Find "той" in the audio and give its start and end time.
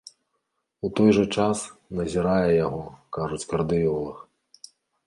0.99-1.09